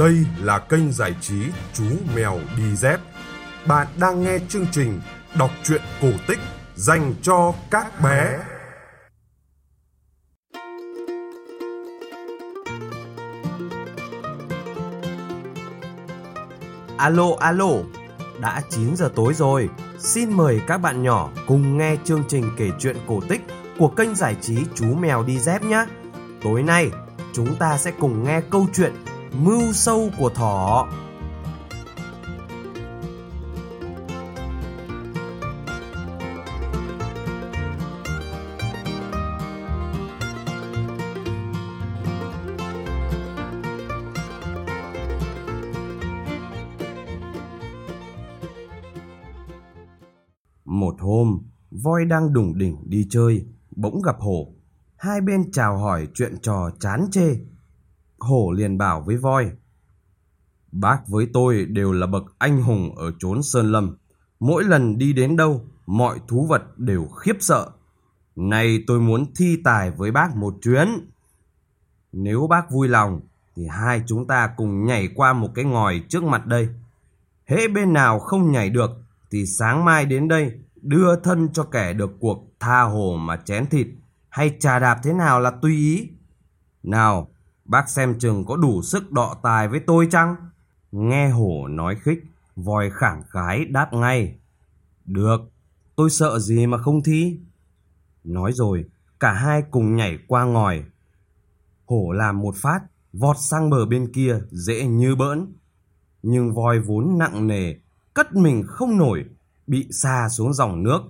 [0.00, 1.42] Đây là kênh giải trí
[1.74, 1.84] Chú
[2.16, 3.00] Mèo Đi Dép.
[3.66, 5.00] Bạn đang nghe chương trình
[5.38, 6.38] đọc truyện cổ tích
[6.74, 8.38] dành cho các bé.
[16.96, 17.70] Alo alo,
[18.40, 19.68] đã 9 giờ tối rồi.
[19.98, 23.40] Xin mời các bạn nhỏ cùng nghe chương trình kể chuyện cổ tích
[23.78, 25.84] của kênh giải trí Chú Mèo Đi Dép nhé.
[26.42, 26.90] Tối nay,
[27.32, 28.92] chúng ta sẽ cùng nghe câu chuyện
[29.32, 30.88] Mưu sâu của thỏ.
[50.64, 51.38] Một hôm,
[51.70, 54.52] voi đang đủng đỉnh đi chơi, bỗng gặp hổ.
[54.96, 57.36] Hai bên chào hỏi chuyện trò chán chê.
[58.20, 59.50] Hổ liền bảo với voi.
[60.72, 63.96] Bác với tôi đều là bậc anh hùng ở chốn Sơn Lâm.
[64.40, 67.70] Mỗi lần đi đến đâu, mọi thú vật đều khiếp sợ.
[68.36, 70.88] Nay tôi muốn thi tài với bác một chuyến.
[72.12, 73.20] Nếu bác vui lòng,
[73.56, 76.68] thì hai chúng ta cùng nhảy qua một cái ngòi trước mặt đây.
[77.46, 78.90] Hễ bên nào không nhảy được,
[79.30, 83.66] thì sáng mai đến đây đưa thân cho kẻ được cuộc tha hồ mà chén
[83.66, 83.86] thịt
[84.28, 86.08] hay trà đạp thế nào là tùy ý.
[86.82, 87.29] Nào,
[87.70, 90.36] bác xem chừng có đủ sức đọ tài với tôi chăng?
[90.92, 92.24] Nghe hổ nói khích,
[92.56, 94.34] voi khẳng khái đáp ngay.
[95.04, 95.40] Được,
[95.96, 97.38] tôi sợ gì mà không thi?
[98.24, 98.84] Nói rồi,
[99.20, 100.84] cả hai cùng nhảy qua ngòi.
[101.86, 102.80] Hổ làm một phát,
[103.12, 105.52] vọt sang bờ bên kia dễ như bỡn.
[106.22, 107.74] Nhưng voi vốn nặng nề,
[108.14, 109.24] cất mình không nổi,
[109.66, 111.00] bị xa xuống dòng nước.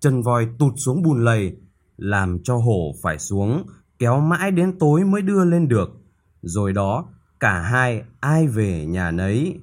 [0.00, 1.56] Chân voi tụt xuống bùn lầy,
[1.96, 3.66] làm cho hổ phải xuống,
[3.98, 5.99] kéo mãi đến tối mới đưa lên được.
[6.42, 7.04] Rồi đó,
[7.40, 9.60] cả hai ai về nhà nấy.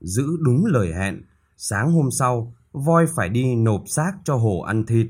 [0.00, 1.22] Giữ đúng lời hẹn,
[1.56, 5.06] sáng hôm sau, voi phải đi nộp xác cho hổ ăn thịt.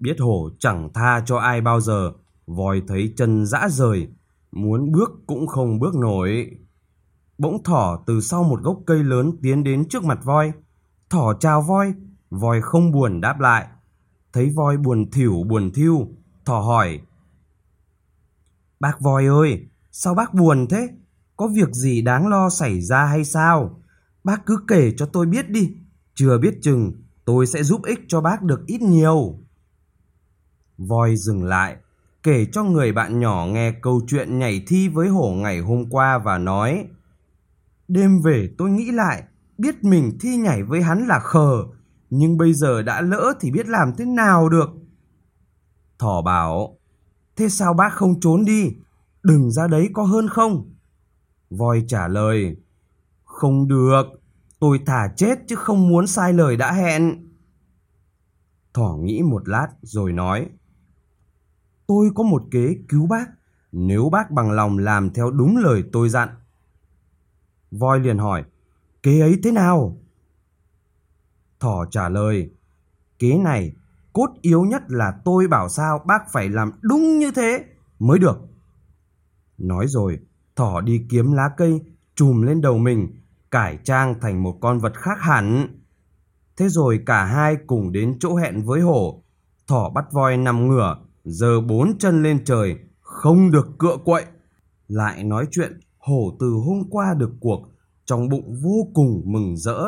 [0.00, 2.12] Biết hổ chẳng tha cho ai bao giờ,
[2.46, 4.08] voi thấy chân dã rời,
[4.52, 6.50] muốn bước cũng không bước nổi.
[7.38, 10.52] Bỗng thỏ từ sau một gốc cây lớn tiến đến trước mặt voi.
[11.10, 11.94] Thỏ chào voi,
[12.30, 13.66] voi không buồn đáp lại.
[14.32, 16.08] Thấy voi buồn thỉu buồn thiêu,
[16.44, 17.00] thỏ hỏi.
[18.80, 20.88] Bác voi ơi, sao bác buồn thế?
[21.36, 23.82] Có việc gì đáng lo xảy ra hay sao?
[24.24, 25.76] Bác cứ kể cho tôi biết đi,
[26.14, 26.92] chưa biết chừng
[27.24, 29.38] tôi sẽ giúp ích cho bác được ít nhiều.
[30.78, 31.76] Voi dừng lại,
[32.22, 36.18] kể cho người bạn nhỏ nghe câu chuyện nhảy thi với hổ ngày hôm qua
[36.18, 36.86] và nói
[37.88, 39.22] Đêm về tôi nghĩ lại,
[39.58, 41.64] biết mình thi nhảy với hắn là khờ,
[42.10, 44.70] nhưng bây giờ đã lỡ thì biết làm thế nào được.
[45.98, 46.78] Thỏ bảo,
[47.38, 48.72] thế sao bác không trốn đi,
[49.22, 50.74] đừng ra đấy có hơn không?
[51.50, 52.56] Voi trả lời,
[53.24, 54.02] không được,
[54.58, 57.28] tôi thả chết chứ không muốn sai lời đã hẹn.
[58.74, 60.48] Thỏ nghĩ một lát rồi nói,
[61.86, 63.26] tôi có một kế cứu bác,
[63.72, 66.28] nếu bác bằng lòng làm theo đúng lời tôi dặn.
[67.70, 68.44] Voi liền hỏi,
[69.02, 69.98] kế ấy thế nào?
[71.60, 72.50] Thỏ trả lời,
[73.18, 73.72] kế này
[74.18, 77.64] cốt yếu nhất là tôi bảo sao bác phải làm đúng như thế
[77.98, 78.38] mới được.
[79.58, 80.18] Nói rồi,
[80.56, 81.80] thỏ đi kiếm lá cây
[82.14, 83.08] chùm lên đầu mình,
[83.50, 85.68] cải trang thành một con vật khác hẳn.
[86.56, 89.22] Thế rồi cả hai cùng đến chỗ hẹn với hổ.
[89.66, 94.24] Thỏ bắt voi nằm ngửa, giơ bốn chân lên trời, không được cựa quậy.
[94.88, 97.68] Lại nói chuyện hổ từ hôm qua được cuộc,
[98.04, 99.84] trong bụng vô cùng mừng rỡ.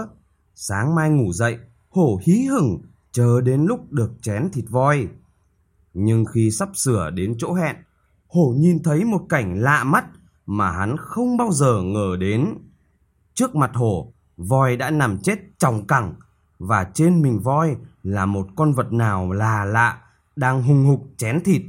[0.55, 1.59] Sáng mai ngủ dậy,
[1.89, 5.09] hổ hí hửng, chờ đến lúc được chén thịt voi.
[5.95, 7.77] Nhưng khi sắp sửa đến chỗ hẹn,
[8.29, 10.05] hổ nhìn thấy một cảnh lạ mắt
[10.47, 12.55] mà hắn không bao giờ ngờ đến.
[13.35, 16.15] Trước mặt hổ, voi đã nằm chết tròng cẳng
[16.59, 20.03] và trên mình voi là một con vật nào là lạ
[20.37, 21.63] đang hùng hục chén thịt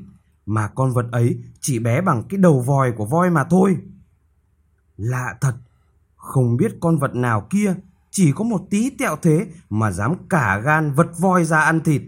[0.45, 3.77] mà con vật ấy chỉ bé bằng cái đầu vòi của voi mà thôi.
[4.97, 5.55] Lạ thật,
[6.15, 7.75] không biết con vật nào kia
[8.11, 12.01] chỉ có một tí tẹo thế mà dám cả gan vật voi ra ăn thịt.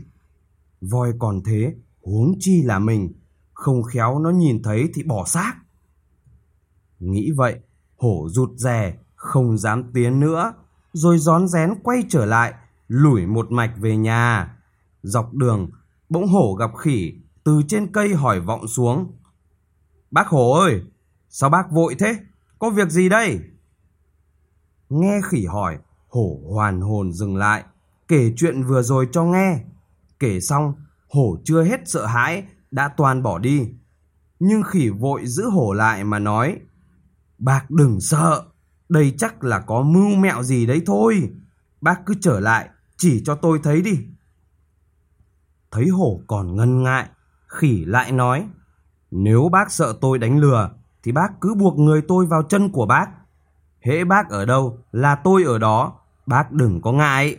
[0.81, 3.13] Voi còn thế, huống chi là mình,
[3.53, 5.55] không khéo nó nhìn thấy thì bỏ xác.
[6.99, 7.59] Nghĩ vậy,
[7.97, 10.53] hổ rụt rè, không dám tiến nữa,
[10.93, 12.53] rồi rón rén quay trở lại,
[12.87, 14.57] lủi một mạch về nhà.
[15.03, 15.69] Dọc đường,
[16.09, 17.13] bỗng hổ gặp khỉ,
[17.43, 19.17] từ trên cây hỏi vọng xuống.
[20.11, 20.81] Bác hổ ơi,
[21.29, 22.17] sao bác vội thế?
[22.59, 23.39] Có việc gì đây?
[24.89, 25.77] Nghe khỉ hỏi,
[26.13, 27.63] hổ hoàn hồn dừng lại,
[28.07, 29.59] kể chuyện vừa rồi cho nghe.
[30.19, 30.73] Kể xong,
[31.09, 33.69] hổ chưa hết sợ hãi, đã toàn bỏ đi.
[34.39, 36.59] Nhưng khỉ vội giữ hổ lại mà nói,
[37.37, 38.43] Bác đừng sợ,
[38.89, 41.29] đây chắc là có mưu mẹo gì đấy thôi.
[41.81, 43.97] Bác cứ trở lại, chỉ cho tôi thấy đi.
[45.71, 47.09] Thấy hổ còn ngần ngại,
[47.47, 48.47] khỉ lại nói.
[49.11, 50.69] Nếu bác sợ tôi đánh lừa,
[51.03, 53.09] thì bác cứ buộc người tôi vào chân của bác.
[53.79, 57.37] Hễ bác ở đâu là tôi ở đó, bác đừng có ngại.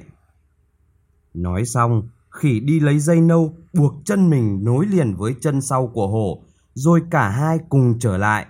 [1.35, 5.87] Nói xong, khỉ đi lấy dây nâu buộc chân mình nối liền với chân sau
[5.87, 6.43] của hổ,
[6.75, 8.47] rồi cả hai cùng trở lại.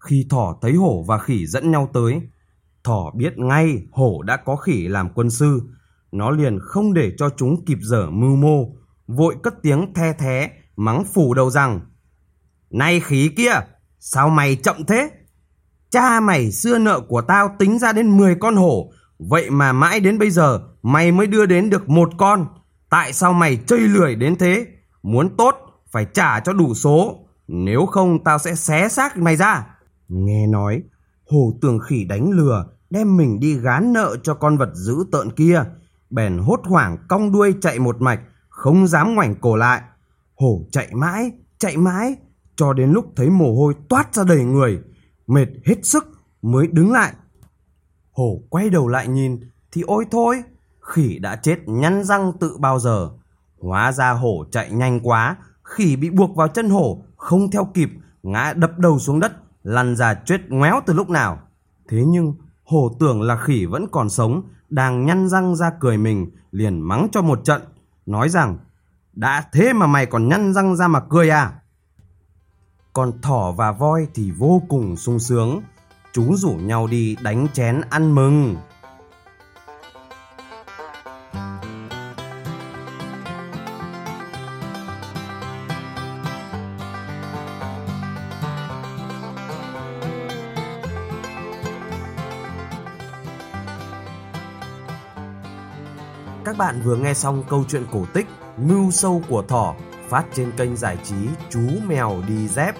[0.00, 2.20] Khi thỏ thấy hổ và khỉ dẫn nhau tới,
[2.84, 5.60] thỏ biết ngay hổ đã có khỉ làm quân sư.
[6.12, 8.76] Nó liền không để cho chúng kịp dở mưu mô,
[9.06, 11.80] vội cất tiếng the thé, mắng phủ đầu rằng
[12.70, 13.60] Này khỉ kia,
[13.98, 15.10] sao mày chậm thế?
[15.90, 20.00] Cha mày xưa nợ của tao tính ra đến 10 con hổ, vậy mà mãi
[20.00, 22.46] đến bây giờ mày mới đưa đến được một con.
[22.90, 24.66] Tại sao mày chơi lười đến thế?
[25.02, 25.56] Muốn tốt,
[25.92, 27.18] phải trả cho đủ số,
[27.48, 29.66] nếu không tao sẽ xé xác mày ra.
[30.08, 30.82] Nghe nói,
[31.30, 35.30] hồ tường khỉ đánh lừa, đem mình đi gán nợ cho con vật dữ tợn
[35.30, 35.64] kia.
[36.10, 39.82] Bèn hốt hoảng cong đuôi chạy một mạch, không dám ngoảnh cổ lại.
[40.36, 42.16] Hổ chạy mãi, chạy mãi,
[42.56, 44.78] cho đến lúc thấy mồ hôi toát ra đầy người,
[45.26, 46.06] mệt hết sức
[46.42, 47.12] mới đứng lại.
[48.16, 49.40] Hổ quay đầu lại nhìn
[49.72, 50.42] thì ôi thôi,
[50.80, 53.10] khỉ đã chết nhăn răng tự bao giờ.
[53.60, 57.90] Hóa ra hổ chạy nhanh quá, khỉ bị buộc vào chân hổ, không theo kịp,
[58.22, 59.32] ngã đập đầu xuống đất,
[59.62, 61.38] lăn ra chết ngoéo từ lúc nào.
[61.88, 62.34] Thế nhưng
[62.64, 67.08] hổ tưởng là khỉ vẫn còn sống, đang nhăn răng ra cười mình, liền mắng
[67.12, 67.62] cho một trận,
[68.06, 68.58] nói rằng
[69.12, 71.52] đã thế mà mày còn nhăn răng ra mà cười à?
[72.92, 75.60] Còn thỏ và voi thì vô cùng sung sướng,
[76.16, 78.56] chúng rủ nhau đi đánh chén ăn mừng.
[96.44, 98.26] Các bạn vừa nghe xong câu chuyện cổ tích
[98.56, 99.74] Mưu sâu của thỏ
[100.08, 101.14] phát trên kênh giải trí
[101.50, 102.74] Chú Mèo Đi Dép.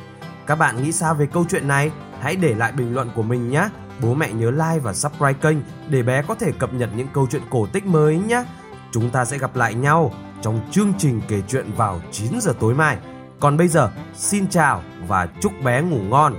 [0.47, 1.91] Các bạn nghĩ sao về câu chuyện này?
[2.27, 3.69] Hãy để lại bình luận của mình nhé.
[4.03, 5.57] Bố mẹ nhớ like và subscribe kênh
[5.89, 8.45] để bé có thể cập nhật những câu chuyện cổ tích mới nhé.
[8.93, 10.13] Chúng ta sẽ gặp lại nhau
[10.43, 12.99] trong chương trình kể chuyện vào 9 giờ tối mai.
[13.41, 16.35] Còn bây giờ, xin chào và chúc bé ngủ ngon.